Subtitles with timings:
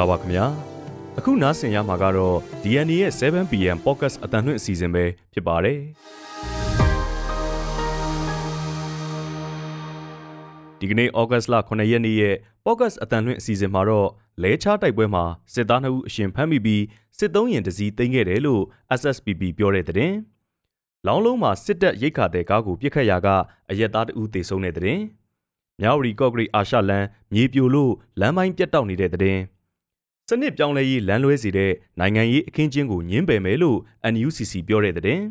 [0.00, 0.46] ္ဂလာပါခင်ဗျာ
[1.18, 5.78] အခုနားဆင်ရမှာကတော့ DNA ရဲ့ 7pm podcast အတန်လွင့်အစီအစဉ်ပဲဖြစ်ပါတယ်
[10.80, 12.34] ဒီကနေ့ဩဂတ်လ9ရက်နေ့ရဲ့
[12.64, 14.08] podcast အတန်လွင့်အစီအစဉ်မှာတော့
[14.42, 15.24] လဲချတိုက်ပွဲမှာ
[15.54, 16.82] စစ်သား2ဦးအရှင်ဖမ်းမိပြီး
[17.18, 18.62] စစ်သုံးရင်တစည်းသိမ်းခဲ့တယ်လို့
[19.00, 20.12] SSPP ပြောတဲ့တဲ့
[21.06, 23.28] လောင်းလုံးမှာစစ်တပ်ရိတ်ခါတဲ့ကားကိုပြစ်ခတ်ရာက
[23.70, 24.98] အရက်သားတဦးသေဆုံးတဲ့တဲ့
[25.80, 29.38] မြဝတီကော့ဂရိတ်အာရှလန်မြေပြိုလို့လမ်းပိုင်းပြတ်တောက်နေတဲ့တဲ့
[30.29, 33.79] စနစ်ပြောင်းလဲရေးလမ်းလွဲစေတဲ့နိုင်ငံရေးအခင်းကျင်းကိုညှင်းပယ်မယ်လို့
[34.13, 35.21] NUCC ပြောတဲ့တဲ့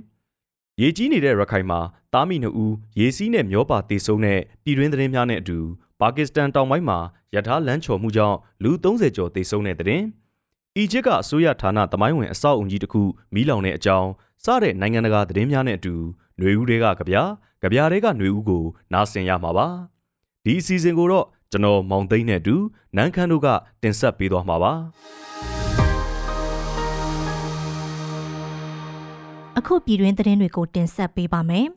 [0.81, 1.81] ရေကြီးနေတဲ့ရခိုင်မှာ
[2.13, 5.59] တားမီနှစ်ဦးရေစီးနဲ့မျောပါတေဆုံးတဲ့ပြည်တွင်းသတင်းများနဲ့အတူ
[6.01, 6.99] ပါကစ္စတန်တောင်ပိုင်းမှာ
[7.35, 10.03] ရထားလမ်းချော်မှုကြောင့်လူ30ကျော်တေဆုံးတဲ့တဲ့
[10.77, 13.03] အီဂျစ်ကအစိုးရဌာနတမိုင်းဝင်အဆောက်အုံကြီးတစ်ခု
[13.35, 14.11] မီးလောင်တဲ့အကြောင်း
[14.45, 15.95] စတဲ့နိုင်ငံတကာသတင်းများနဲ့အတူ
[16.39, 17.17] ຫນွေဦးတွေကကြပြ
[17.63, 19.69] ကြပြတွေကຫນွေဦးကိုနားဆင်ရမှာပါ
[20.45, 22.56] ဒီအစီအစဉ်ကိုတော့ ကျွန်တော်မောင်သိန်းနဲ့အတူ
[22.96, 23.48] နန်းခမ်းတို့က
[23.82, 24.74] တင်ဆက်ပေးသွားမှာပါ
[29.58, 31.68] အခုပြည်တွင်းသတင်းတွေကိုတင်ဆက်ပေးပါမယ်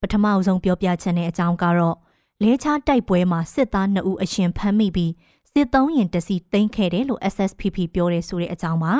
[0.00, 1.96] ပထမအဆုံးပြောပြချက်နဲ့အကြောင်းကတော့
[2.42, 5.12] လဲချတိုက်ပွဲမှာစစ်သား2ဦးအရှင်ဖမ်းမိပြီး
[5.52, 8.94] စစ်သုံးရင်တစီသိမ်းခဲ့တယ်လို့ SSPP ပြောတယ်ဆိုတဲ့အကြောင်းပါ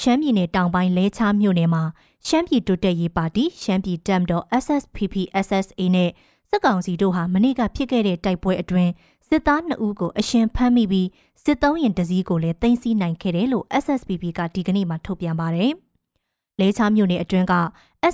[0.00, 1.82] ရှမ်းပြည်နယ်တောင်ပိုင်းလဲချမြို့နယ်မှာ
[2.26, 5.14] ရှမ်းပြည်တိုးတက်ရေးပါတီရှမ်းပြည်တပ်မတော် SSPP
[5.46, 6.10] SSA နဲ့
[6.50, 8.90] စစ်ကောင်စီတို့ဟာမနေ့ကဖြစ်ခဲ့တဲ့တိုက်ပွဲအတွင်း
[9.28, 11.08] စစ်သား2ဦးကိုအရှင်ဖမ်းမိပြီး
[11.44, 15.72] စစ်သုံးရင်တစည်းကိုလည်းတင်စီနိုင်ခဲ့တယ်လို့ SSPP ကဒီကနေ့မှထုတ်ပြန်ပါတယ်။
[16.60, 17.54] လဲချမြို့နယ်အတွင်းက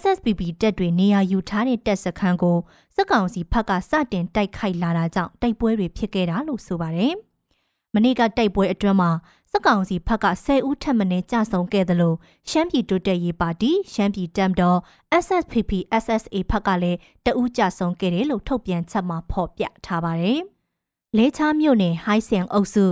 [0.00, 2.58] SSPP တပ်တွေနေရာယူထားတဲ့တပ်စခန်းကို
[2.94, 7.12] စစ်ကောင်စီဘက်ကစတင်တိုက်ခိုက်လာတာကြောင့်တိုက်ပွဲတွေဖြစ်ခဲ့တာလို့ဆိုပါတယ်။
[7.94, 9.10] မနေ့ကတိုက်ပွဲအတွင်းမှာ
[9.54, 12.16] စစ်ကောင်စီဘက်က10ဦးထပ်မံကြဆုံခဲ့တယ်လို့
[12.50, 14.78] ရှမ်းပြည်တိုးတက်ရေးပါတီရှမ်းပြည်တပ်မတော်
[15.24, 20.40] SSPP SSA ဘက်ကလည်းတအူးကြဆုံခဲ့တယ်လို့ထုတ်ပြန်ချက်မှာဖော်ပြထားပါတယ်။
[21.16, 22.84] လဲချားမြို့နယ်ဟိုင်းဆန်အုပ်စု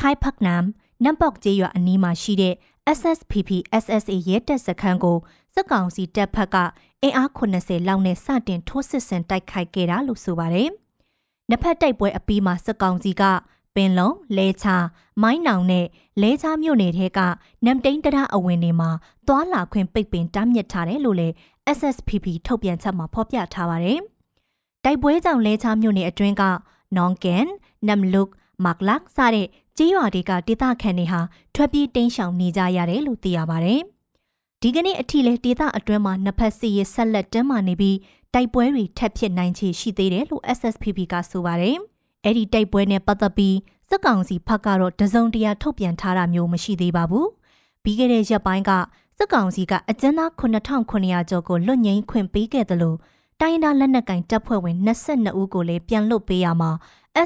[0.00, 0.64] ခိုင်ဖက်နမ်
[1.04, 2.54] နမ်ပေါက်ကျေးရွာအနီးမှာရှိတဲ့
[2.98, 3.50] SSPP
[3.82, 5.18] SSA ရဲတပ်စခန်းကို
[5.54, 6.56] စစ်ကောင်စီတပ်ဖက်က
[7.02, 10.70] အင်အား80လောက်နဲ့စတင်ထိုးစစ်ဆင်တိုက်ခိုက်ခဲ့တာလို့ဆိုပါတယ်။
[11.48, 13.22] နှစ်ဖက်တိုက်ပွဲအပြီးမှာစစ်ကောင်စီက
[13.76, 14.76] ပင်လုံလဲချာ
[15.22, 15.86] မိုင်းနောင်နဲ့
[16.22, 17.20] လဲချာမြို့နယ်ထဲက
[17.64, 18.90] နမ်တိန်တရအဝင်တွေမှာ
[19.26, 21.34] သွာလာခွင့်ပိတ်ပင်တားမြစ်ထားတယ်လို့လည်း
[21.76, 24.00] SSPP ထုတ်ပြန်ချက်မှာဖော်ပြထားပါတယ်။
[24.84, 26.42] တိုက်ပွဲကြောင့်လဲချာမြို့နယ်အတွင်းက
[26.96, 27.46] နောင်ကန်
[27.86, 28.30] နမ်လုတ်
[28.64, 29.46] မက်လက်စတဲ့
[29.78, 31.20] ကြေးရွာတွေကဒေသခံတွေဟာ
[31.54, 33.80] ထွက်ပြေးတိမ်းရှောင်နေကြရတယ်လို့သိရပါတယ်။
[34.62, 37.96] ဒီကနေ့အထိလဲဒေသအတွင်းမှာနှစ်ဖက်စီရဆက်လက်တင်းမာနေပြီး
[38.34, 41.78] တိုက်ပွဲတွေထပ်ဖြစ်နိုင်ခြေရှိသေးတယ်လို့ SSPP ကဆိုပါတယ်။
[42.26, 43.56] အဲ့ဒီတိုက်ပွဲနဲ့ပတ်သက်ပြီး
[43.88, 47.26] စစ်ကောင်စီဘက်ကတော့တစုံတရာထုတ်ပြန်ထားတာမျိုးမရှိသေးပါဘူး။
[47.82, 48.70] ပြီးခဲ့တဲ့ရက်ပိုင်းက
[49.18, 52.98] စစ်ကောင်စီကအကျဉ်းသား9900ကျော်ကိုလွတ်ငင်းခွင့်ပေးခဲ့တယ်လို့
[53.40, 56.70] တိုင်းဒေသလက်နက်ကင်တပ်ဖွဲ့ဝင်22ဦးကိုလည်းပြန်လွတ်ပေးရမှာ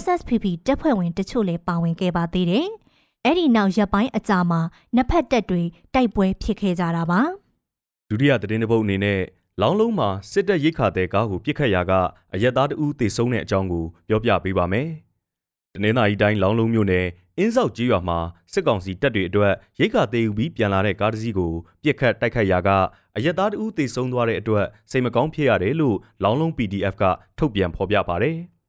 [0.02, 2.66] SSPP တပ်ဖွဲ့ဝင်တချို့လည်းပါဝင်ခဲ့ပါသေးတယ်။
[3.24, 4.60] အဲ့ဒီနောက်ရက်ပိုင်းအကြာမှာ
[4.94, 5.62] နှစ်ဖက်တပ်တွေ
[5.94, 7.20] တိုက်ပွဲဖြစ်ခဲ့ကြတာပါ။
[8.10, 9.18] ဒုတိယသတင်းတစ်ပုဒ်အနေနဲ့
[9.60, 11.92] လောင်းလုံးမှာစစ်တပ်ရိတ်ခါတဲ့ကားကိုပြစ်ခတ်ရာက
[12.34, 14.88] အရက်သားတဦးသေဆုံးတဲ့အကြောင်းကိုပြောပြပေးပါမယ်။
[15.74, 17.06] တနင်္သာရီတိုင်းလောင်းလုံးမြို့နယ်
[17.38, 18.18] အင်းဆောက်ကြီးရွာမှာ
[18.52, 22.70] စစ်ကောင်စီတပ်တွေအတွက်ရိတ်ခါသေးယူပြီးပြန်လာတဲ့ကားတစ်စီးကိုပြစ်ခတ်တိုက်ခိုက်ရာက
[23.16, 27.04] အရက်သားတဦးသေဆုံးသွားတဲ့အတွက်စိတ်မကောင်းဖြစ်ရတယ်လို့လောင်းလုံး PDF က
[27.38, 28.36] ထုတ်ပြန်ဖော်ပြပါတယ်။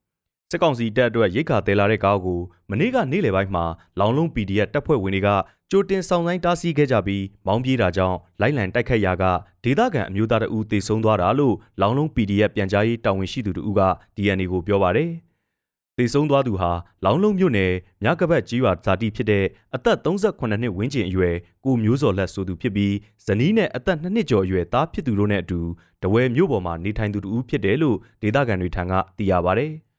[0.53, 2.39] စစ်ကောင်စီတပ်အတွက်ရိတ်ခါတဲလာတဲ့ကားကို
[2.69, 3.65] မနေ့ကနေ့လယ်ပိုင်းမှာ
[3.99, 5.29] လောင်လုံး PDF တပ်ဖွဲ့ဝင်တွေက
[5.71, 9.23] ကြိုတင်ဆောင်ဆိုင်တားဆီးခဲ့ကြပြီးမောင်းပြေးတာကြောင့်လိုက်လံတိုက်ခိုက်ရာက
[9.63, 13.81] ဒေသခံအမျိုးသားတဦးတေဆုံးသွားတာလို့လောင်လုံး PDF ပြန်ကြားရေးတာဝန်ရှိသူတို့က
[14.15, 15.09] DNA ကိုပြောပါတယ်။
[15.97, 16.71] တေဆုံးသွားသူဟာ
[17.05, 17.71] လောင်လုံးမြို့နယ်
[18.03, 19.45] မြကပတ်ကြီးရွာဇာတိဖြစ်တဲ့
[19.75, 21.35] အသက်38နှစ်ဝန်းကျင်အရွယ်
[21.65, 22.93] ကိုမျိုးစော်လက်ဆိုသူဖြစ်ပြီး
[23.25, 25.59] ဇနီးနဲ့အသက်2နှစ်ကျော်အရွယ်သားဖြစ်သူတို့နဲ့အတူ
[26.03, 29.73] တဝဲမြို့ပေါ်မှာနေထိုင်သူတူဖြစ်တယ်လို့ဒေသခံတွေထံကသိရပါတယ်။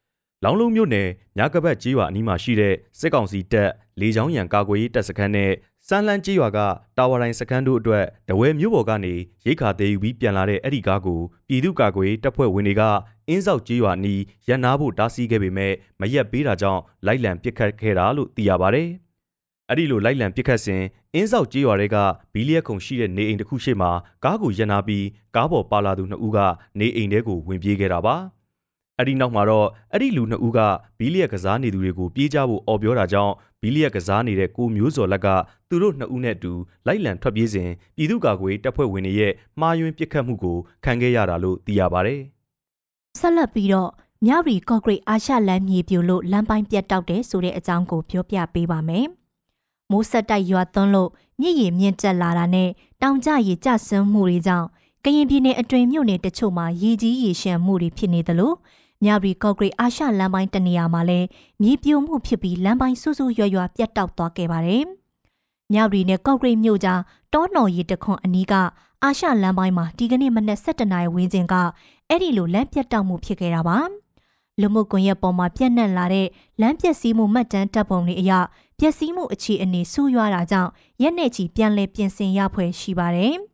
[0.43, 5.51] လောင်းလုံးမြို့နယ်မြကပတ်ကြီးရွာအနီးမှာရှိတဲ့စစ်ကောင်စီတပ်လေကြောင်းရန်ကာကွယ်ရေးတပ်စခန်းနဲ့
[5.87, 6.59] စမ်းလန်းကြီးရွာက
[6.97, 9.13] တာဝါတိုင်းစခန်းတို့အတွက်တဝဲမြို့ပေါ်ကနေ
[9.45, 12.83] ရိတ်ခါသေးယူပြီးပြန်လာတဲ့အဲ့ဒီကားကိုပြည်သူ့ကာကွယ်ရေးတပ်ဖွဲ့ဝင်တွေက
[13.27, 18.83] အင်းဆောက်ကြီးရွာနီးရန်နာဖို့တားဆီးခဲ့ပေမဲ့မရက်ပေးတာကြောင့်လိုက်လံပစ်ခတ်ခဲ့တာလို့သိရပါဗျ။
[19.69, 20.83] အဲ့ဒီလိုလိုက်လံပစ်ခတ်စဉ်
[21.13, 21.97] အင်းဆောက်ကြီးရွာတွေက
[22.33, 23.89] ဘီလီယက်ခုံရှိတဲ့နေအိမ်တစ်ခုရှိမှ
[24.23, 26.39] ကားကိုရန်နာပြီးကားပေါ်ပါလာသူနှစ်ဦးက
[26.79, 28.17] နေအိမ်ထဲကိုဝင်ပြေးခဲ့တာပါ။
[28.99, 30.59] အဲ့ဒီနောက်မှာတော့အဲ့ဒီလူနှစ်ဦးက
[30.99, 35.27] ဘီလီယက်ကစားနေသူတွေကိုပြေးကြဖို့အော်ပြောတာကြောင့်ဘီလီယက်ကစားနေတဲ့ကိုမျိုးစော်လက်က
[35.69, 36.53] သူတို့နှစ်ဦးနဲ့အတူ
[36.87, 42.15] လိုက်လံထွက်ပြေးစဉ်ပြည်သူ့ကာကွယ်တပ်ဖွဲ့ဝင်တွေရဲ့မှားယွင်းပစ်ခတ်မှုကိုခံခဲ့ရတာလို့သိရပါဗျ။
[43.19, 43.89] ဆက်လက်ပြီးတော့
[44.25, 49.05] မြရီကော့ဂရိတ်အာရှလမ်းမြေပြိုလို့လမ်းပိုင်းပြတ်တောက်တယ်ဆိုတဲ့အကြောင်းကိုပြောပြပေးပါမယ်။
[49.91, 51.09] မိုးဆက်တိုက်ရွာသွန်းလို့
[51.41, 52.69] မြစ်ရည်မြင့်တက်လာတာနဲ့
[53.01, 54.67] တောင်ကျရေကျဆင်းမှုတွေကြောင့်
[55.03, 58.53] ကရင်ပြည်နယ်အတွင်းမြို့နယ်တချို့မှာရေကြီးရေရှမ်းမှုတွေဖြစ်နေသလို
[59.03, 61.27] မြရီကော့ဂရိတ်အာရှလမ်းပိုင်းတနေရာမှာလည်း
[61.61, 64.83] မြေပြိုမှုဖြစ်ပြီးလမ်းပိုင်းဆူဆူရွရွပြတ်တောက်သွားခဲ့ပါတယ်။
[65.71, 67.01] မြရီနဲ့ကော့ဂရိတ်မြို့ကြား
[67.33, 68.53] တောနော်ရီတခွန်အနီးက
[69.03, 71.55] အာရှလမ်းပိုင်းမှာဒီကနေ့မနက်7:00နာရီဝန်းကျင်က
[72.09, 73.77] အဲ့ဒီလိုလမ်းပြတ်တောက်မှုဖြစ်ခဲ့တာပါ။
[74.59, 76.27] လူမှုကွန်ရက်ပေါ်မှာပြန့်နှံ့လာတဲ့
[76.61, 78.31] လမ်းပျက်စီးမှုမှတ်တမ်းတပ်ပုံတွေအရ
[78.79, 80.71] ပျက်စီးမှုအခြေအနေဆူရွားတာကြောင့်
[81.01, 83.35] ရက်နဲ့ချီပြန်လည်ပြင်ဆင်ရဖွယ်ရှိပါတယ်။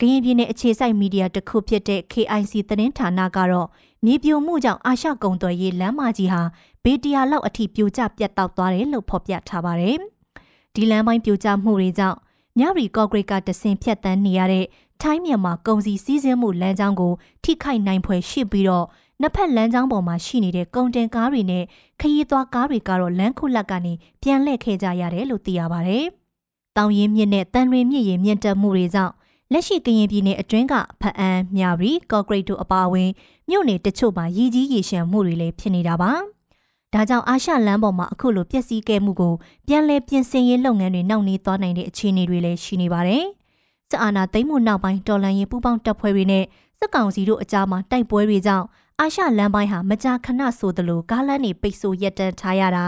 [0.00, 3.68] ကရင်ပြည်နယ်အခြေစိုက်မီဒီယာတစ်ခုဖြစ်တဲ့ KIC သတင်းဌာနကတော့
[4.06, 6.42] မြေပြိုမှုကြောင့်အာရှကုံသွယ်ရေးလမ်းမကြီးဟာ
[6.82, 9.96] ဘေးတရာလောက်အထိပြိုကျပြတ်တောက်သွားတယ်လို့ဖော်ပြထားပါတယ်။
[10.74, 12.18] ဒီလမ်းပိုင်းပြိုကျမှုတွေကြောင့်
[12.58, 14.66] မြရီကော့ဂရိတ်ကတဆင်ဖြတ်တန်းနေရတဲ့
[15.02, 17.12] ထိုင်းမြန်မာကုန်စည်စည်းစိမ်မှုလမ်းကြောင်းကို
[17.44, 18.86] ထိခိုက်နိုင်ဖွယ်ရှိပြီးတော့
[19.20, 21.64] နှစ်ဖက်လမ်းကြောင်းပေါ်မှာရှိနေတဲ့ကုန်တင်ကားတွေနဲ့
[22.00, 25.98] ခရီးသွားကားတွေကတော့လမ်းခုလက်ကနေပြန်လှည့်ခဲ့ကြရတယ်လို့သိရပါဗျ။
[26.76, 29.12] တောင်ရင်မြစ်နဲ့တန်ရွေမြစ်ရေမြင့်တက်မှုတွေကြောင့်
[29.52, 33.10] လက်ရှိကရင်ပြည်နယ်အတွင်းကဖအံမြရီကော့ဂရိတ်တို့အပါအဝင်
[33.48, 36.12] မြို့နယ်တချို့မှာရည်ကြီးရေရှမ်းမှုတွေလည်းဖြစ်နေတာပါ။
[36.92, 39.34] ဒါကြောင့်အာရှလမ်းပေါ်မှာအခုလိုပျက်စီးခဲ့မှုကို
[39.66, 43.24] ပြန်လည်ပြင်ဆင်ရေးလုပ်ငန်းတွေနှောင့်နှေးသွားနိုင်တဲ့အခြေအနေတွေလည်းရှိနေပါတယ်။
[43.90, 46.44] စစ်အာဏာသိမ်းမှုနောက်ပိုင်းတော်လှန်ရေးပူးပေါင်းတပ်ဖွဲ့တွေနဲ့
[46.78, 48.66] စစ်ကောင်စီတို့အကြားမှာတိုက်ပွဲတွေကြောင့်
[49.00, 52.86] အာရှလမ်းပိုင်းဟာမကြာခဏဆိုသလိုကားလမ်းတွေပိတ်ဆို့ရက်တန်းထားရတာ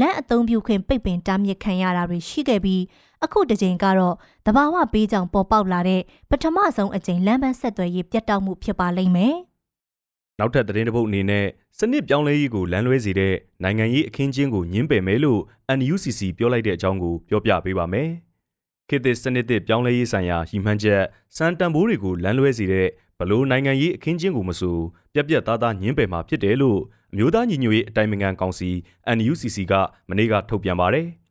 [0.00, 2.82] လမ်းအသုံးပြုခွင့်ပိတ်ပင်တားမြစ်ခံရတာတွေရှိခဲ့ပြီး
[3.24, 4.14] အခုတစ်ချိန်ကတော့
[4.46, 9.34] တဘာဝပေးကြောင်ပေါ်ပေါက်လာတဲ့ပထမဆုံးအကြိမ်လမ်းပန်းဆက်သွယ်ရေးပြတ်တောက်မှုဖြစ်ပါလိမ့်မယ်။
[10.38, 11.46] နောက်ထပ်သတင်းတစ်ပုဒ်အနေနဲ့
[11.78, 15.40] စနစ်ပြောင်းလဲရေးကိုလမ်းလွဲစေတဲ့နိုင်ငံရေးအခင်းကျင်းကိုညှင်းပယ်မယ်လို့
[15.78, 18.08] NUCC ပြောလိုက်တဲ့အကြောင်းကိုပြောပြပေးပါမယ်။
[18.88, 21.02] ခေတ်သစ်စနစ်သစ်ပြောင်းလဲရေးဆိုင်ရာရည်မှန်းချက်
[21.36, 22.88] စံတန်ဖိုးတွေကိုလမ်းလွဲစေတဲ့
[23.18, 24.76] ဘလို့နိုင်ငံရေးအခင်းကျင်းကိုမဆို
[25.14, 26.80] ပြက်ပြက်သားသားညှင်းပယ်မှာဖြစ်တယ်လို့
[27.12, 28.70] အမျိုးသားညီညွတ်ရေးအတိုင်ပင်ခံကောင်စီ
[29.16, 29.72] NUCC က
[30.08, 31.06] မနေ့ကထုတ်ပြန်ပါတယ်။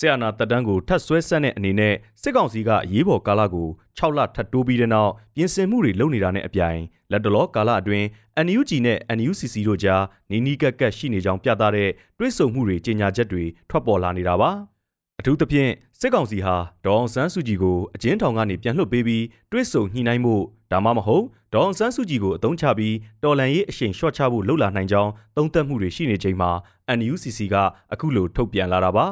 [0.00, 3.68] ဆီယနာတက်တန်းကိုထပ်ဆွဲဆက်တဲ့အနေနဲ့စစ်ကောင်စီကအရေးပေါ်ကာလကို
[3.98, 6.80] 6လထပ်တိုးပြီးတဲ့နောက်ပြင်ဆင်မှုတွေလုပ်နေတာနဲ့အပြိုင်
[7.10, 8.06] လက်တလောကာလအတွင်း
[8.46, 14.50] NUG နဲ့ NUCC တို့ကြားနီးနီးကပ်ကပ်ရှိနေကြောင်းပြသတဲ့တွဲဆုံမှုတွေကြေညာချက်တွေထွက်ပေါ်လာနေတာပါ။
[15.20, 15.70] အထူးသဖြင့်
[16.00, 20.34] စစ်ကောင်စီဟာဒေါအောင်ဆန်းစုကြည်ကိုအကျဉ်းထောင်ကနေပြန်လွှတ်ပေးပြီးတွစ်ဆုံညှိနှိုင်းမှု
[20.72, 26.50] ဒါမှမဟုတ်ဒေါအောင်ဆန်းစုကြည်ကိုအသုံးချပြီးတော်လန်ရေးအရှိန်လျှော့ချဖို့လှုပ်လာနိုင်ကြောင်းသုံးသပ်မှုတွေရှိနေချိန်မှာ
[26.98, 27.56] NUCC က
[27.92, 29.06] အခုလိုထုတ်ပြန်လာတာပါ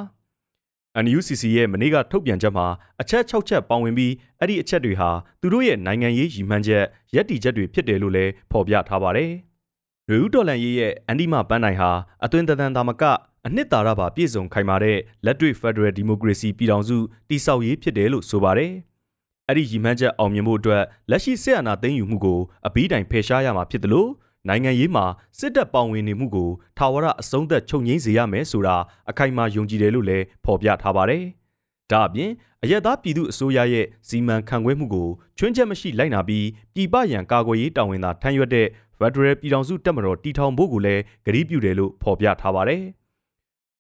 [1.05, 2.67] NUCC ရဲ့မနေ့ကထုတ်ပြန်ချက်မှာ
[3.01, 5.11] အချက်6ချက်ပါဝင်ပြီးအဲ့ဒီအချက်တွေဟာ
[5.41, 6.85] သူတို့ရဲ့နိုင်ငံရေးရည်မှန်းချက်
[7.15, 9.31] ရည်တည်ချက်တွေဖြစ်တယ်လို့လည်းဖော်ပြထားပါတယ်။
[10.09, 11.91] လူဦးတော်လန်ရေးရဲ့အန်ဒီမာပန်းနိုင်ဟာ
[12.25, 13.03] အသွင်သဏ္ဍာန်သာမက
[13.47, 16.99] အနှစ်သာရပါပြည့်စုံခိုင်မာတဲ့လက်တွေ့ Federal Democracy ပြည်ထောင်စု
[17.29, 18.73] တည်ဆောက်ရေးဖြစ်တယ်လို့ဆိုပါတယ်။
[19.49, 24.11] အဲ့ဒီရည်မှန်းချက်အောင်မြင်မှုအတွက်လက်ရှိဆက်အာဏာသိမ်းယူမှုကိုအပြီးတိုင်ဖယ်ရှားရမှာဖြစ်တယ်လို့
[24.49, 25.05] နိုင်ငံရေးမှာ
[25.39, 28.77] စစ်တပ်ပောင်ဝင်နေမှုကိုထာဝရအဆုံးသက်ချုပ်ငိမ့်စေရမယ်ဆိုတာ
[29.11, 31.23] အခိုင်အမာယုံကြည်တယ်လို့လည်းဖော်ပြထားပါတယ်။
[31.91, 32.31] ဒါအပြင်
[32.63, 35.09] အယက်သားပြည်သူအစိုးရရဲ့စီမံခန့်ခွဲမှုကို
[35.39, 38.67] ချွင်းချက်မရှိလိုက်နာပြီးပြည်ပရန်ကာကွယ်ရေးတာဝန်သာထမ်းရွက်တဲ့
[38.99, 42.83] Federal ပြည်ထောင်စုတပ်မတော်တည်ထောင်ဖို့ကိုလည်းကတိပြုတယ်လို့ဖော်ပြထားပါတယ်။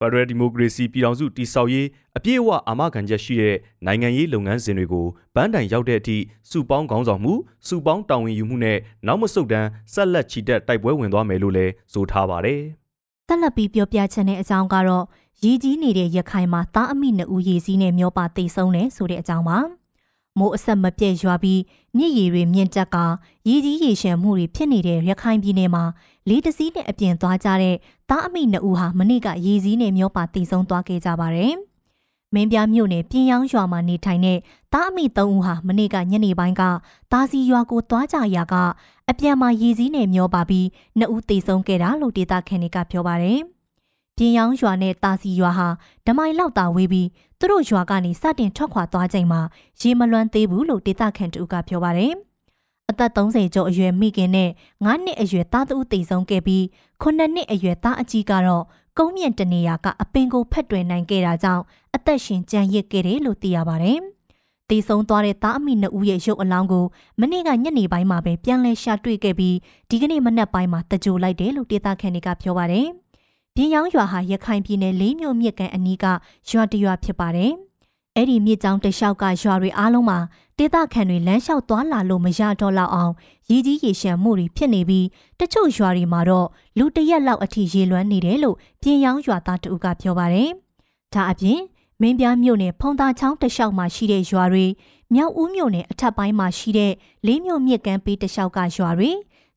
[0.00, 1.86] ဖက်ဒရယ်ဒီမိုကရေစီပြည်ထောင်စုတည်ဆောက်ရေး
[2.16, 3.56] အပြည့်အဝအာမခံချက်ရှိတဲ့
[3.86, 6.16] နိုင်ငံရေးလုပ်ငန်းစဉ်တွေကိုဗန်းတိုင်ရောက်တဲ့အထိ
[6.50, 7.32] စုပေါင်းခေါင်းဆောင်မှု
[7.68, 12.60] စုပေါင်းတာဝန်ယူမှုနဲ့နောက်မဆုတ်တမ်းဆက်လက်ချီတက်တိုက်ပွဲဝင်သွားမယ်လို့လည်းဆိုထားပါတယ်။
[13.28, 15.04] ဆက်လက်ပြီးပြောပြချင်တဲ့အကြောင်းကတော့
[15.42, 19.58] ရည်ကြီးနေတဲ့ရခိုင်မှာသားအမိနှစ်ဦးရည်စည်းနဲ့မျောပါတိတ်ဆုံးတယ်ဆိုတဲ့အကြောင်းပါ။
[20.38, 21.60] မိုးအဆက်မပြတ်ရွာပြီး
[21.96, 22.96] မြစ်ရည်တွေမြင့်တက်က
[23.48, 25.84] ရည်ကြီးရေရှမ်းမှုတွေဖြစ်နေတဲ့ရခိုင်ပြည်နယ်မှာ
[26.28, 27.76] လေးတစည်းနဲ့အပြင်သွားကြတဲ့
[28.10, 31.54] သားအမိနှစ်ဦးဟာမနေ့ကရည်စည်းနဲ့မျောပါတည်ဆုံးသွားခဲ့ကြပါတယ်။
[32.34, 34.38] မင်းပြမြို့နယ်ပြင်ယောင်းရွာမှာနေထိုင်တဲ့
[34.72, 36.62] သားအမိသုံးဦးဟာမနေ့ကညနေပိုင်းက
[37.12, 38.54] သားစီရွာကိုသွားကြရာက
[39.10, 40.66] အပြန်မှာရည်စည်းနဲ့မျောပါပြီး
[40.98, 43.40] နှစ်ဦးတည်ဆုံးခဲ့တာလို့ဒေသခံတွေကပြောပါတယ်။
[44.18, 45.68] ပြင်ယောင်းရွာနဲ့တာစီရွာဟာ
[46.06, 47.08] ဓမိုင်လောက်သာဝေးပြီး
[47.38, 49.40] သူတို့ရွာကနေစတင်ထွက်ခွာသွားချိန်မှာ
[49.80, 52.12] ရေမလွမ်းသေးဘူးလို့ဒေသခံတူကပြောပါတယ်။
[52.90, 54.50] အသက်30ကျော်အရွယ်မိခင်နဲ့
[54.84, 56.62] 9နှစ်အရွယ်သားသူတိတ်ဆုံးခဲ့ပြီး
[57.02, 58.64] 9နှစ်အရွယ်သားအကြီးကတော့
[58.98, 61.62] ကုန်းမြင့်တနေရာကအပင်ကိုဖက်တွယ်နိုင်ခဲ့တာကြောင့်
[61.94, 63.98] အသက်ရှင်ကြံရစ်ခဲ့တယ်လို့သိရပါတယ်။
[64.68, 66.84] တည်ဆုံးသွားတဲ့သားအမိနှစ်ဦးရဲ့ရုပ်အလောင်းကို
[67.20, 69.56] မနေ့ကညနေပိုင်းမှာပဲပြန်လည်ရှာတွေ့ခဲ့ပြီး
[69.88, 72.88] ဒီကနေ့မနက်ပိုင်းမှာတကြိုလိုက်တယ်လို့ဒေသခံတွေကပြောပါတယ်။
[73.54, 76.04] ပြင်းရောင်းရွာဟာရခိုင်ပြည်နယ်လေးမြို့မြစ်ကန်အနီးက
[76.48, 77.52] ရွာတရွာဖြစ်ပါတယ်။
[78.16, 80.18] အဲ့ဒီမြစ်ကြောင်းတလျှောက်ကရွာတွေအားလုံးမှာ
[80.58, 83.12] ဒေသခံတွေလမ်းလျှောက်သွားလာလို့မရတော့လောက်အောင်
[83.48, 85.06] ရည်ကြီးရေရှမ်းမှုတွေဖြစ်နေပြီး
[85.38, 90.50] တချို့ရွာတွေမှာတော့လူတရက်လောက်အထိရေလွှမ်းနေတယ်လို့ပြင်းရောင်းရွာသားတဦးကပြောပါတယ်။
[91.14, 91.60] ဒါအပြင်
[92.00, 94.66] မင်းပြားမြို့နယ်ဖုံသားချောင်းတလျှောက်မှာရှိတဲ့ရွာတွေ
[95.14, 96.92] မြောက်ဦးမြို့နယ်အထက်ပိုင်းမှာရှိတဲ့
[97.26, 99.10] လေးမြို့မြစ်ကမ်းပေးတလျှောက်ကရွာတွေ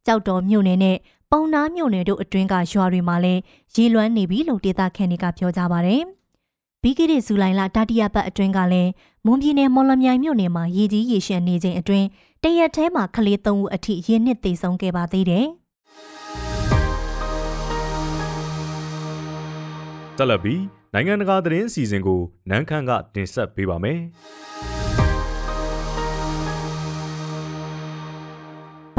[0.05, 0.97] ကြောက်တော်မြို့နယ်နဲ့
[1.31, 3.41] ပုံနာမြို့နယ်တို့အတွင်းကရွာတွေမှာလည်း
[3.75, 5.95] ရေလွှမ်းနေပြီလို့ဒေသခံတွေကပြောကြပါဗျ။
[6.81, 8.91] ပြီးခဲ့တဲ့ဇူလိုင်လတတိယပတ်အတွင်းကလည်း
[9.25, 12.07] မွန်ပြည်နယ်မော်လမြိုင်မြို့နယ်မှာရေကြီးရေရှမ်းနေခြင်းအတွင်း
[12.43, 15.45] တရက်ထဲမှာကလေး၃ဦးအထိရေနစ်သေဆုံးခဲ့ပါသေးတယ်။
[20.17, 20.55] တလဘီ
[20.93, 23.99] နိုင်ငံတကာသတင်းအစီအစဉ်ကိုနန်းခမ်းကတင်ဆက်ပေးပါမယ်။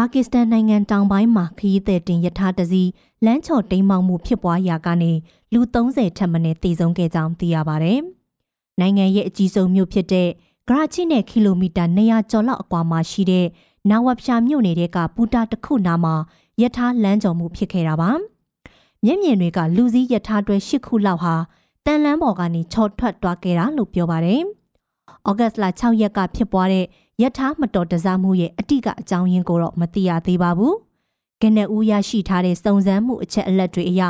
[0.05, 2.83] ပါကစ္စတန်နိုင်ငံတောင်ပိုင်းမှာခရီးသည်တင်ယထာတစီ
[3.25, 5.13] လမ်းချော်တိမ်မောင်မှုဖြစ်ပွားရာကနေ
[5.53, 7.95] လူ30ထပ်မံတည်ဆုံးခဲ့ကြောင်းသိရပါဗျ။
[8.81, 10.29] နိုင်ငံရဲ့အကြီးဆုံးမြို့ဖြစ်တဲ့
[10.69, 13.47] ဂရာချီနဲ့ကီလိုမီတာ200ကျော်လောက်အကွာမှာရှိတဲ့
[13.91, 16.15] နာဝပ်ရှာမြို့နယ်ကပူတာတစ်ခုနာမှာ
[16.61, 18.11] ယထာလမ်းကျော်မှုဖြစ်ခဲ့တာပါ။
[19.05, 21.35] မျက်မြင်တွေကလူစည်းယထာတွဲ၈ခုလောက်ဟာ
[21.87, 24.43] တန်လန်းပေါ်ကနေချော်ထွက်သွားခဲ့တာလို့ပြောပါတယ်။
[25.29, 26.87] ဩဂတ်လ6ရက်ကဖြစ်ပွားတဲ့
[27.23, 30.75] ယထာမတော်တစားမှုရဲ့အတိကအကြောင်းရင်းကိုတော့မသိရသေးပါဘူး။
[31.43, 34.02] ကနဦးရရှိထားတဲ့စုံစမ်းမှုအချက်အလက်တွေအရ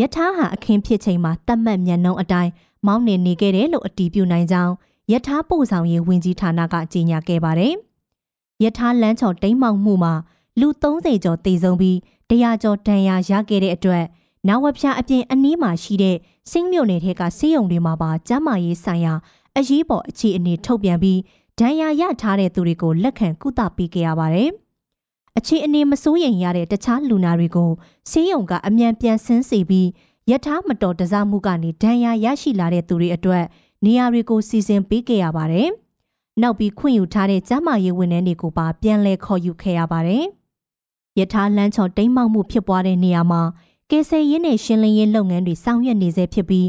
[0.00, 2.50] ယထာဟာအခင်းဖြစ်ချိန်မှာတတ်မှတ်မျက်နှုံးအတိုင်း
[2.86, 4.72] မောင်းနေနေခဲ့တယ်လို့အတည်ပြုနိုင်ကြောင်း
[5.12, 7.74] ယထာပို့ဆောင်ရေးဝန်ကြီးဌာနကကြေညာခဲ့ပါတယ်။
[8.62, 10.14] ယထာလမ်းချော်တိမ်းမောက်မှုမှာ
[10.60, 11.96] လူ30ကျော်သေဆုံးပြီး
[12.30, 14.04] 100ကျော်ဒဏ်ရာရခဲ့တဲ့အတွက်
[14.48, 16.16] နောက်ဝပြအပြင်အနီးမှာရှိတဲ့
[16.50, 19.14] စင်းမြို့နယ်ထဲကဆေးရုံတွေမှာပါကျန်းမာရေးဆိုင်ရာ
[19.56, 21.18] အရေးပေါ်အခြေအနေထုတ်ပြန်ပြီး
[21.60, 24.50] ဒဏ်ရာရထားတဲ့သူတွေကိုလက်ခံကုသပေးခဲ့ရပါတယ်။
[25.38, 27.70] အခြေအနေမစိုးရိမ်ရတဲ့တခြားလူနာတွေကို
[28.10, 29.88] ဆေးရုံကအမြန်ပြန်ဆင်းစေပြီး
[30.30, 33.44] ယထာမတော်တစားမှုကနေဒဏ်ရာရရှိလာတဲ့သူတွေအတွက်
[33.84, 35.68] နေရာတွေကိုစီစဉ်ပေးခဲ့ရပါတယ်။
[36.42, 40.24] နောက်ပြီးခွင့်ယူထားတဲ့ကျန်းမာရေးဝန်ထမ်းတွေကိုပါပြန်လည်ခေါ်ယူခဲ့ရပါတယ်။
[41.18, 43.42] ယထာလမ်းချော်တိမ်းမောက်မှုဖြစ်ပွားတဲ့နေရာမှာ
[43.90, 46.66] ကယ်ဆယ်ရေးနဲ့ရှင်းလင်းရေးလုပ်ငန်းတွေဆောင်ရွက်နေဆဲဖြစ်ပြီး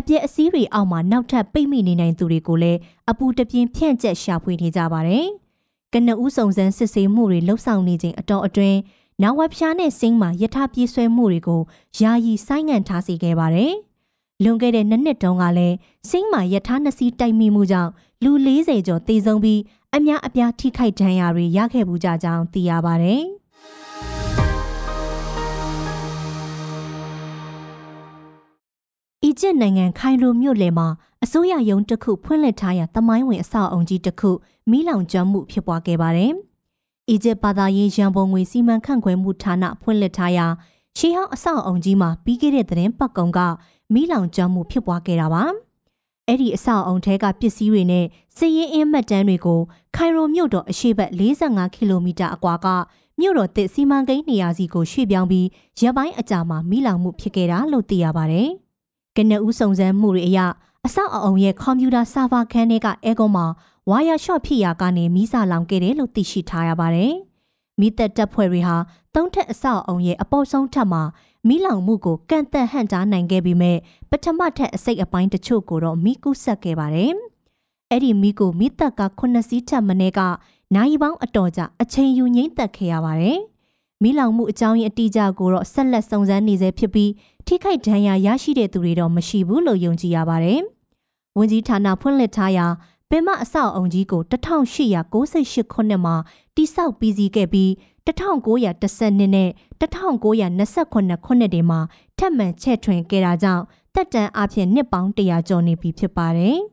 [0.00, 2.78] အပြက်အစည်းတွေအောက်မှာနောက်ထပ်ပိတ်မိနေနိုင်သူတွေကိုလည်း
[3.10, 5.26] အပူတပြင်းဖြန့်ကျက်ရှာဖွေနေကြပါတယ်။
[5.92, 8.78] ကနဦးစုံစမ်းစစ်ဆေးမှုတွေလှုပ်ဆောင်နေခြင်းအတော်အတွင်း
[9.22, 11.62] နောက်ဝက်ဖြားနဲ့စင်းမှာယထာပြေးဆွဲမှုတွေကို
[12.00, 13.72] ယာယီဆိုင်းငံ့ထားစေခဲ့ပါတယ်။
[14.42, 15.76] လွန်ခဲ့တဲ့နှစ်နှစ်တုန်းကလည်း
[16.10, 17.90] စင်းမှာယထာနှစ်စီးတိုက်မိမှုကြောင့်
[18.24, 19.60] လူ40ကျော်သေဆုံးပြီး
[19.96, 23.24] အများအပြားထိခိုက်ဒဏ်ရာတွေရခဲ့မှုကြကြောင်းသိရပါတယ်။
[29.40, 30.88] အီဂျစ်နိုင်ငံခိုင်ရိုမြို့လယ်မှာ
[31.24, 34.30] အစိုးရရုံးတစ်ခုဖွင့်လှစ်ထားရာတမိုင်းဝင်အဆောက်အုံကြီးတစ်ခု
[34.70, 36.32] မိလောင်ကျွမ်းမှုဖြစ်ပွားခဲ့ပါတယ်။
[37.08, 40.46] အီဂျစ်ဘာသာရေးရန်ပုံငွေစီမံခန့်ခွဲမှုဌာနဖွင့်လှစ်ထားရာ
[40.98, 43.38] ရှေးဟောင်းအဆောက်အုံကြီးမှာပြီးခဲ့တဲ့သတင်းပတ်ကုံက
[43.94, 45.42] မိလောင်ကျွမ်းမှုဖြစ်ပွားခဲ့တာပါ။
[46.26, 48.06] အဲ့ဒီအဆောက်အုံထဲကပစ္စည်းတွေနဲ့
[48.36, 49.60] စစ်ရေးအင်းမှတ်တမ်းတွေကို
[49.96, 52.66] ခိုင်ရိုမြို့တော်အရှေ့ဘက်45ကီလိုမီတာအကွာက
[53.20, 55.46] မြို့တော်တစ်စီမံကိန်းနေရာစီကိုရွှေ့ပြောင်းပြီး
[55.80, 58.50] ရပ်ပိုင်းအကြာမှာမိလောင်မှုဖြစ်ခဲ့တာလို့သိရပါတယ်။
[59.16, 60.40] ကနဦးစုံစမ်းမှုတွေအရ
[60.86, 63.46] အဆောက်အအုံရဲ့ကွန်ပျူတာဆာဗာခန်းထဲကအဲကွန်မှာ
[63.90, 67.12] ဝါယာရှော့ဖြစ်ရာကနေမီးစာလောင်ခဲ့တယ်လို့သိရှိထားရပါတယ်။
[67.80, 68.76] မီးသက်တပ်ဖွဲ့တွေဟာ
[69.14, 71.02] သုံးထက်အဆောက်အုံရဲ့အပေါ်ဆုံးထပ်မှာ
[71.48, 73.78] မီးလောင်မှုကိုကန့်သက်ဟန့်တားနိုင်ခဲ့ပေမဲ့
[74.10, 77.12] ပထမထက်အစိတ်အပိုင်းတချို့ကိုတော့မီးကူးဆက်ခဲ့ပါတယ်။
[77.90, 80.20] အဲ့ဒီမီးကိုမီးသက်က9စီးထက်မနည်းက
[80.74, 83.38] နိုင်ပေါင်းအတော်ကြာအချိန်ယူငိမ့်သက်ခဲ့ရပါတယ်။
[84.02, 87.10] မီးလောင်မှုအကြောင်းရင်းအတိအကျကိုတော့ဆက်လက်စုံစမ်းနေဆဲဖြစ်ပြီး
[87.46, 90.60] ထိခိုက်ဒဏ်ရာရရှိတဲ့သူတွေတော့မရှိဘူးလို့ယုံကြည်ရပါတယ်။
[91.38, 92.66] ဝန်ကြီးဌာနဖွင့်လှစ်ထားရာ
[93.10, 96.14] ပင်မအဆောက်အုံကြီးကို1898ခုနှစ်မှာ
[96.56, 97.70] တိစောက်ပြီးစီးခဲ့ပြီး
[98.06, 99.48] 1912နဲ့
[99.80, 101.80] 1929ခုနှစ်တွေမှာ
[102.18, 103.64] ထပ်မံချဲ့ထွင်ခဲ့တာကြောင့်
[103.94, 106.56] တက်တန်အဖြစ်နှစ်ပေါင်း100ကျော်နေပြီဖြစ်ပါတယ်။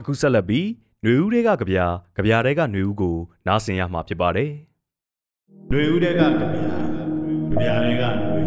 [0.00, 0.66] အခုဆက်လက်ပြီး
[1.03, 1.85] ຫນွေဦးတွေကကြပြာ
[2.15, 3.15] ကြပြာတွေကຫນွေဦးကို
[3.47, 4.49] နားဆင်ရမှာဖြစ်ပါတယ်။
[5.69, 6.67] ຫນွေဦးတဲ့ကကြပြာ
[7.51, 8.41] ကြပြာတွေကຫນွေ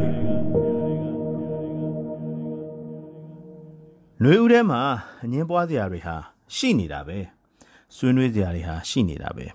[4.20, 4.80] ຫນွေဦးထဲမှာ
[5.22, 6.16] အငင်းပွားစရာတွေဟာ
[6.56, 7.18] ရှိနေတာပဲ
[7.96, 9.46] ဆွေးနွေးစရာတွေဟာရှိနေတာပဲ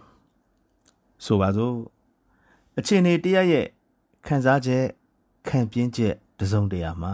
[1.25, 1.75] ဆိုပါစို့
[2.77, 3.65] အချင်းနေတရရဲ့
[4.27, 4.83] ခံစားချက်
[5.47, 7.13] ခံပြင်းချက်တစုံတရာမှာ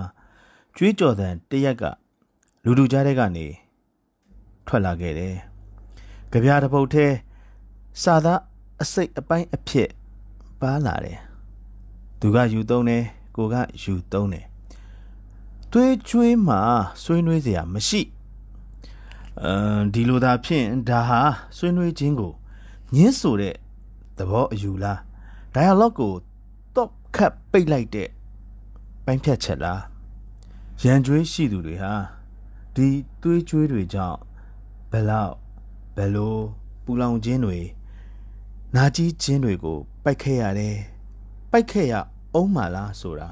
[0.77, 1.83] ကြွေးကြော်သံတရက်က
[2.63, 3.48] လူလူကြားတဲ့ကနေ
[4.67, 5.36] ထွက်လာခဲ့တယ်။
[6.33, 7.06] ကြပြားတစ်ပုတ်ထဲ
[8.02, 8.40] စာသား
[8.83, 9.90] အစိတ်အပိုင်းအဖြစ်
[10.61, 11.18] ပါလာတယ်
[12.21, 13.04] သူကယူသုံးတယ်
[13.37, 14.47] ကိုကယူသုံးတယ်
[15.73, 16.61] သွေးချွေးမှာ
[17.02, 18.02] ဆွေးနွေးစရာမရှိ
[19.42, 21.21] အမ်ဒီလိုသာဖြင့်ဒါဟာ
[21.56, 22.33] ဆွေးနွေးခြင်းကို
[22.95, 23.54] ညှင်းဆိုတဲ့
[24.18, 24.99] သဘောအယူလား
[25.54, 26.14] dialogue ကို
[26.75, 28.09] top ခတ်ပိတ်လိုက်တဲ့
[29.04, 29.83] ပိုင်းဖြတ်ချက်လား
[30.83, 31.92] ရန်ကြွေးရှိသူတွေဟာ
[32.75, 32.88] ဒီ
[33.23, 34.18] သွေးကြွေးတွေကြောင့်
[34.90, 35.35] ဘယ်လောက်
[35.96, 36.36] ဘယ်လို
[36.84, 37.58] ပူလောင်ခြင်းတွေ
[38.76, 40.76] နာကြီးခြင်းတွေကိုပိုက်ခဲ့ရတယ်
[41.50, 41.94] ပိုက်ခဲ့ရ
[42.34, 43.30] အောင်မလားဆိုတာ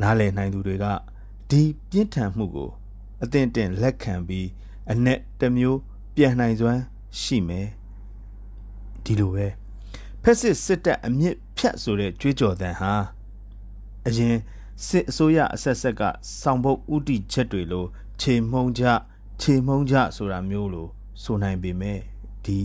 [0.00, 0.86] နားလည်နိုင်သူတွေက
[1.50, 2.70] ဒီပြင်းထန်မှုကို
[3.22, 4.48] အသင့်တင်လက်ခံပြီး
[4.90, 5.06] အ내
[5.40, 5.78] တစ်မျိုး
[6.14, 6.80] ပြန်နိုင်စွမ်း
[7.20, 7.68] ရှိမယ်
[9.04, 9.46] ဒီလိုပဲ
[10.22, 12.92] ဖက်စစ်စစ်တပ်အမြင့်ဖြတ်ဆိုတဲ့ကြွေးကြော်သံဟာ
[14.06, 14.36] အရင်
[14.86, 16.02] စစ်အစိုးရအဆက်ဆက်က
[16.40, 17.84] ဆောင်ပုတ်ဥတီချက်တွေလို
[18.20, 18.82] ခြေမှုံကြ
[19.40, 20.88] ခြေမှုံကြဆိုတာမျိုးလို
[21.22, 21.98] ဆိုနိုင်ပေမဲ့
[22.44, 22.58] ဒီ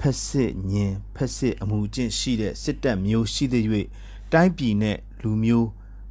[0.00, 3.64] ဖက်စစ်ညင်ဖက်စစ်အမှုကျင့်ရှိတဲ့စစ်တပ်မျိုးရှိတဲ့၍
[4.32, 5.68] တိုင်းပြည်နဲ့လူမျိုး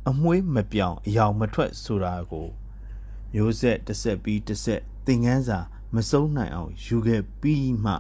[0.09, 2.47] အမွှေးမပြောင်အယောင်မထွက်ဆိုတာကို
[3.33, 5.59] မျိုးဆက်တစ်ဆက်ပြီးတစ်ဆက်သင်ခန်းစာ
[5.95, 7.93] မဆုံးနိုင်အောင်ယူခဲ့ပြီးမှ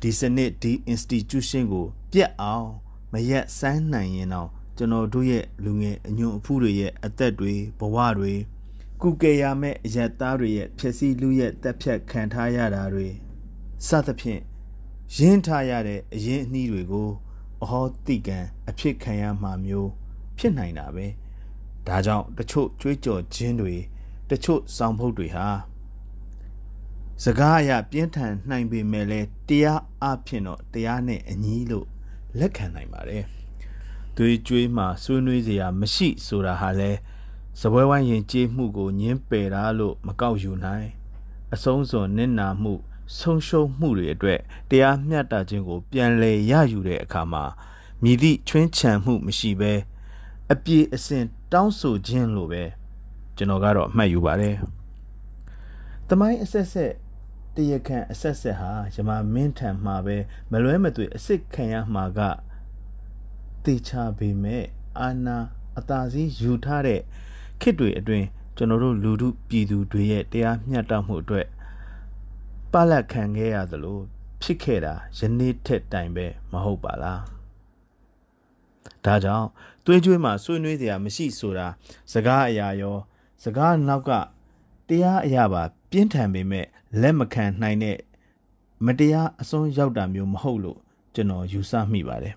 [0.00, 2.68] ဒီစနစ်ဒီ institution ကို ပြတ်အောင်
[3.12, 8.34] မရက်စမ်းနိုင်ရင်တော့ကျွန်တော်တို့ရဲ့လူငယ်အညွန့်အဖူးတွေရဲ့အသက်တွေဘဝတွေ
[9.04, 13.08] ကုကေရမဲ့အရက်သားတွေရဲ့ဖြစ်စီလူရဲ့တက်ဖြတ်ခံထားရတာတွေ
[13.86, 14.42] စသဖြင့်
[15.16, 17.08] ရင်းထားရတဲ့အရင်အနှီးတွေကို
[17.62, 19.90] အဟောတိကံအဖြစ်ခံရမှာမျိုး
[20.38, 21.06] ဖြစ်နိုင်တာပဲ
[21.86, 23.74] ဒါကြောင့်တချို့ကြွေးကြော်ခြင်းတွေ
[24.30, 25.48] တချို့ဆောင်ဖုတ်တွေဟာ
[27.22, 31.86] စကားအရပြင်းထန်နိုင်ပေမဲ့လည်းတရားအဖြစ်တော့တရားနဲ့အညီလို့
[32.38, 33.24] လက်ခံနိုင်ပါတယ်။
[34.16, 36.90] သွေးကြွေးမှဆွေးနွေးစရာမရှိဆိုတာဟာလဲ
[37.60, 40.88] စပွဲဝိုင်းရင်ကြေးမှုကိုညင်းပယ်တာလို့မကောက်ယူနိုင်
[41.54, 42.74] အဆုံးစွန်နစ်နာမှု
[43.18, 44.40] ဆုံးရှုံးမှုတွေအတွက်
[44.70, 47.44] တရားမျှတခြင်းကို ပြန်လည်ရယူတဲ့အခါမှာ
[48.02, 49.72] မြည်သည့်ချွင်းချံမှုမရှိဘဲ
[50.52, 52.62] အပြေအစဉ်တောင်းဆိုခြင်းလို့ပဲ
[53.36, 54.56] ကျွန်တော်ကတော့အမှတ်ယူပါတယ်။
[56.08, 56.92] တမိုင်းအဆက်ဆက်
[57.56, 60.16] တရခန့်အဆက်ဆက်ဟာယမမင်းထံမှာပဲ
[60.50, 62.20] မလွဲမသွေအစ်စ်ခံရမှာက
[63.64, 64.64] တေချာပေမဲ့
[65.00, 65.38] အာနာ
[65.78, 67.00] အသာစီးယူထားတဲ့
[67.62, 68.26] ခေတ်တွေအတွင်း
[68.56, 71.46] ကျွန်တော်တို့လူထုပြည်သူတွေရဲ့တရားမျှတမှုအတွက်
[72.72, 73.98] ပလက်ခံခဲ့ရသလို
[74.42, 77.20] ဖြစ်ခဲ့တာယနေ့ထက်တိုင်ပဲမဟုတ်ပါလား
[79.04, 79.48] ဒါကြောင့်
[79.84, 81.66] သွေးကြွေးမှာဆွေးနွေးစရာမရှိဆိုတာ
[82.12, 82.96] စကားအရာရော
[83.44, 84.10] စကားနောက်က
[84.88, 86.66] တရားအရာပါပြင်းထန်ပေမဲ့
[87.00, 87.98] လက်မခံနိုင်တဲ့
[88.86, 90.78] မတရားအစွန်းရောက်တာမျိုးမဟုတ်လို့
[91.14, 92.34] ကျွန်တော်ယူဆမိပါတယ်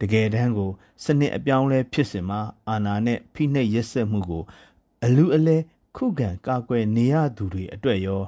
[0.00, 0.70] တကယ်တမ်းကို
[1.04, 4.42] စနစ်အပြောင်းလဲဖြစ်စဉ်မှာအာဏာနဲ့ဖိနှိပ်ရက်စက်မှုကို
[5.04, 5.56] အလူအလဲ
[5.96, 8.22] ခုခံကာကွယ်နေရသူတွေအတွက်ရော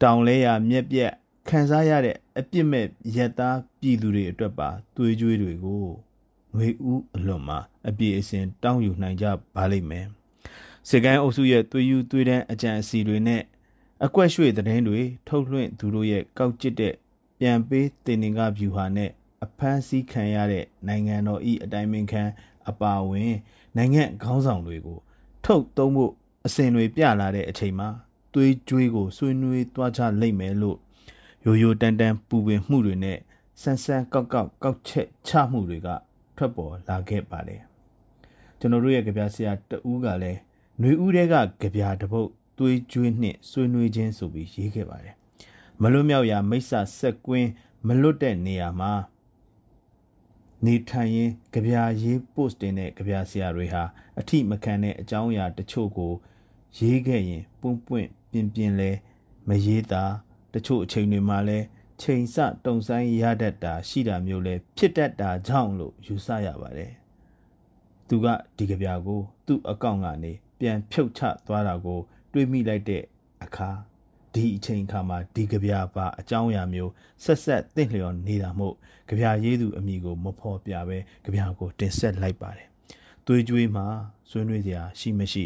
[0.00, 1.12] တောင်လဲရမြက်ပြက်
[1.48, 5.84] ခံစားရတဲ့အပြစ်မဲ့ရက်သားပြည်သူတွေအတွက်ပါသွေးကြွေးတွေကို
[6.56, 10.06] ငွေဥအလွန်မှာအပြည့်အစင်တောင်းယူနိုင်ကြပါလိမ့်မယ်
[10.88, 13.42] စေကိုင်းအုပ်စုရဲ့သွေးယူသွေးတန်းအကြံအစီတွေနဲ့
[14.04, 16.94] အကွက်ရွှေသတင်းတွေထုတ်လွှင့်သူတို့ရဲ့ကောက်ကျစ်တဲ့
[17.38, 19.10] ပြန်ပေးတင်နေကဗျူဟာနဲ့
[19.44, 22.22] အဖမ်းဆီးခံရတဲ့နိုင်ငံတော်ဤအတိုင်းပင်ခံ
[22.68, 23.34] အပါဝင်
[23.76, 24.98] နိုင်ငံခေါင်းဆောင်တွေကို
[25.44, 26.12] ထုတ်သုံးဖို့
[26.46, 27.88] အစဉ်တွေပြလာတဲ့အချိန်မှာ
[28.34, 30.78] သွေးကြွေးကိုဆွေးနွေးသွားကြလိမ့်မယ်လို့
[31.44, 33.18] ရိုးရိုးတန်တန်ပူပင်မှုတွေနဲ့
[33.62, 35.88] ဆန်းဆန်းကောက်ကောက်ကောက်ချက်ချမှုတွေက
[36.36, 37.62] ထွက်ပေါ်လာခဲ့ပါတယ်
[38.58, 40.38] ကျွန်တော်တို့ရဲ့ကြပြဆရာတဦးကလည်း
[40.80, 45.14] ຫນွေဦးတဲ့ကကြပြတပုတ်သွေးကြွေးနှင့်ဆွေးနွေးခြင်းဆိုပြီးရေးခဲ့ပါတယ်
[45.82, 47.48] မလွတ်မြောက်ရာမိစ္ဆာဆက်ကွင်း
[47.86, 48.92] မလွတ်တဲ့နေရာမှာ
[50.66, 53.82] နေထိုင်ရင်ကြပြရေး post တင်တဲ့ကြပြဆရာတွေဟာ
[54.20, 56.12] အထိမခံတဲ့အကြောင်းအရာတချို့ကို
[56.78, 58.90] ရေးခဲ့ရင်ပွန့်ပွန့်ပြင်းပြင်းလဲ
[59.48, 60.04] မရေးတာ
[60.54, 61.58] တချို့အချိန်တွေမှာလဲ
[62.02, 66.92] ချိန်ဆတုံဆိုင်ရတတ်တာ ရှိတာမျိုးလဲဖြစ်တတ်တာကြောင့်လို့ယူဆရပါတယ်
[68.08, 72.00] သူကဒီကြပြကို သူ့အကောင့်ကနေပြန်ဖြုတ်ချသွားတာကို
[72.32, 73.02] တွေးမိလိုက်တဲ့
[73.44, 73.70] အခါ
[74.34, 76.92] ဒီအချိန်အခါမှာဒီကြပြပါအကြောင်းအရာမျိုး
[77.24, 78.74] ဆက်ဆက်တင့်လျော်နေတာမို့
[79.08, 82.68] ကြပြရေးသူအမိကိုမဖော်ပြပဲကြပြကိုတင်ဆက်လိုက်ပါတယ်
[83.26, 83.86] သွေးကြွေးမှာ
[84.30, 85.44] ဆွေးနွေးစရာရှိမရှိ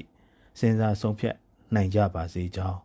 [0.58, 1.36] စဉ်းစားဆုံးဖြတ်
[1.74, 2.78] နိုင်ကြပါစေကြောင်း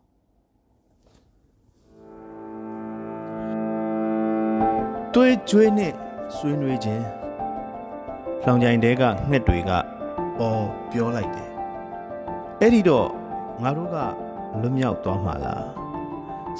[5.14, 5.92] သွေးကြွေးနဲ့
[6.36, 7.04] ဆွေးနွေးခြင်း
[8.44, 9.70] လောင်ကြိုင်တဲကငှက်တွေက
[10.40, 11.50] အော်ပြောလိုက်တယ်
[12.60, 13.08] အဲ့ဒီတော့
[13.62, 13.96] ငါတို့က
[14.60, 15.87] လွတ်မြောက်သွားမှာလား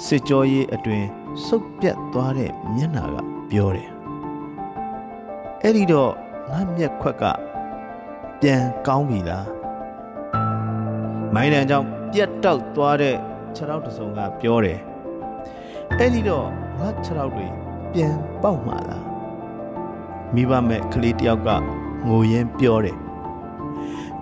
[0.05, 1.05] စစ်ကြောရေးအတွင်
[1.45, 3.15] စုပ်ပြတ်သွားတဲ့မျက်နာက
[3.49, 3.89] ပြောတယ်
[5.63, 6.11] အဲ့ဒီတော့
[6.49, 7.23] ငါမျက်ခွက်က
[8.41, 9.47] ပြန်ကောင်းပြီလား
[11.33, 13.15] မိုင်းတန်ကြောင့်ပြတ်တောက်သွားတဲ့
[13.55, 14.79] ခြေထောက်တစ်စုံကပြောတယ်
[15.97, 16.47] အဲ့ဒီတော့
[16.79, 17.47] ငါခြေထောက်တွေ
[17.93, 19.05] ပြန်ပေါက်မှာလား
[20.33, 21.49] မိဘမဲ့ကလေးတယောက်က
[22.07, 22.97] ငိုရင်းပြောတယ်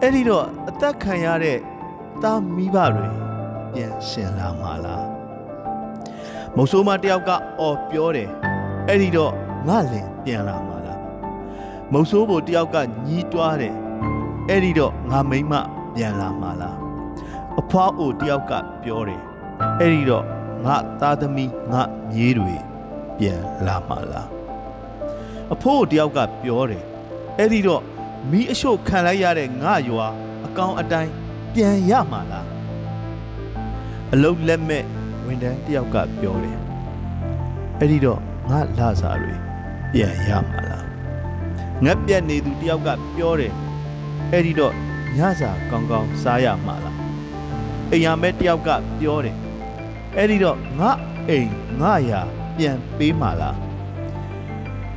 [0.01, 1.57] အဲ့ဒီတော့အသက်ခံရတဲ့
[2.23, 3.07] သားမိဘတွေ
[3.73, 5.16] ပြန်ရှင်လာမှာလား
[6.57, 8.29] မုတ်ဆိုးမတယောက်ကအော်ပြောတယ်
[8.87, 9.33] အဲ့ဒီတော့
[9.67, 11.01] ငါလင်ပြန်လာမှာလား
[11.91, 13.75] မုတ်ဆိုးဘိုတယောက်ကညီးတွားတယ်
[14.49, 15.53] အဲ့ဒီတော့ငါမိမ
[15.93, 16.77] ပြန်လာမှာလား
[17.59, 19.21] အဖွားအိုတယောက်ကပြောတယ်
[19.79, 20.25] အဲ့ဒီတော့
[20.65, 22.55] ငါသားသမီးငါမြေးတွေ
[23.17, 24.29] ပြန်လာမှာလား
[25.53, 26.83] အဖိုးတယောက်ကပြောတယ်
[27.37, 27.81] အဲ့ဒီတော့
[28.31, 30.07] မီးအရှို့ခံလိုက်ရတဲ့ငါရွာ
[30.45, 31.11] အကောင်အတိုင်း
[31.53, 32.47] ပြန်ရမှာလား
[34.13, 34.83] အလုတ်လက်မဲ့
[35.27, 36.57] ဝန်တန်းတယောက်ကပြောတယ်
[37.79, 39.35] အဲ့ဒီတော့ငါလာစားတွေ
[39.93, 40.85] ပြန်ရမှာလား
[41.83, 43.53] ငက်ပြက်နေသူတယောက်ကပြောတယ်
[44.31, 44.73] အဲ့ဒီတော့
[45.17, 46.97] ညစာကောင်းကောင်းစားရမှာလား
[47.91, 49.37] အိမ်ရမဲတယောက်ကပြောတယ်
[50.15, 50.91] အဲ့ဒီတော့ငါ
[51.29, 52.21] အိမ်ငါရာ
[52.57, 53.57] ပြန်ပေးမှာလား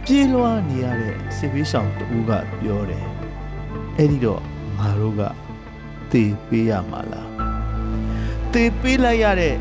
[0.04, 3.04] ပြေးလွှားနေရတဲ့စေဘေးရှောင်တူကပြောတယ်
[3.96, 4.42] အဲ့ဒီတော့
[4.78, 5.22] ငါတို့က
[6.12, 7.28] တေးပေးရမှာလား
[8.52, 9.54] တေးပေးလိုက်ရတဲ့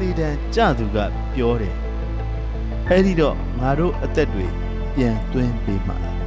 [0.00, 0.98] တေးတန်ကြသူက
[1.34, 1.76] ပြောတယ်
[2.88, 4.46] အဲ့ဒီတော့ငါတို့အသက်တွေ
[4.94, 6.18] ပြန်သွင်းပေးမှာလား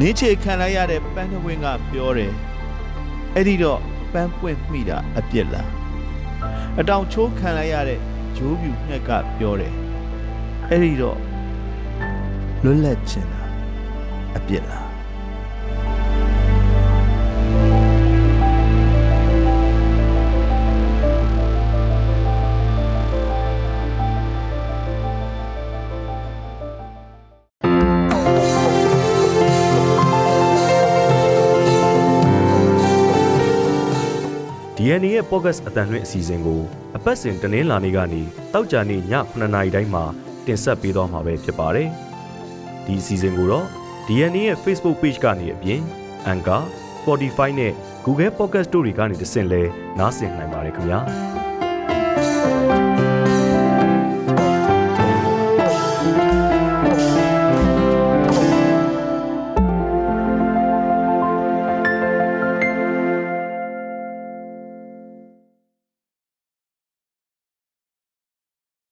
[0.00, 2.32] နေချေခံလိုက်ရတဲ့ပန်းတဝင်းကပြောတယ်
[3.34, 3.80] အဲ့ဒီတော့
[4.12, 5.70] ပန်းပွင့်မိတာအပြစ်လား
[6.78, 8.00] အတောင်ချိုးခံလိုက်ရတဲ့
[8.36, 9.74] ဂျိုးပြူငှက်ကပြောတယ်
[10.68, 11.18] အဲ့ဒီတော့
[12.62, 13.48] လွတ်လပ်ခြင်းလား
[14.36, 14.89] အပြစ်လား
[34.82, 36.60] DNA ရဲ့ podcast အတန်လွင့်အစီအစဉ်ကို
[36.96, 40.04] အပတ်စဉ်တင်းလာနေကနေတောက်ကြနေည9:00နာရီတိုင်းမှာ
[40.46, 41.88] တင်ဆက်ပေးသွားမှာပဲဖြစ်ပါတယ်။
[42.86, 43.66] ဒီအစီအစဉ်ကိုတော့
[44.08, 45.80] DNA ရဲ့ Facebook Page ကနေအပြင်
[46.32, 46.62] Anchor,
[46.98, 47.72] Spotify နဲ့
[48.04, 49.62] Google Podcast တို့တွေကနေတဆင့်လဲ
[49.98, 51.00] နားဆင်နိုင်ပါတယ်ခင်ဗျာ။